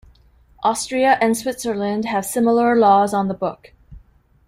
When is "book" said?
3.35-3.71